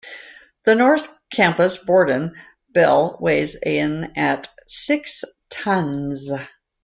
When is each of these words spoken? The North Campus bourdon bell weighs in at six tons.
The 0.65 0.73
North 0.73 1.07
Campus 1.31 1.77
bourdon 1.77 2.33
bell 2.71 3.19
weighs 3.21 3.53
in 3.53 4.17
at 4.17 4.47
six 4.67 5.23
tons. 5.51 6.31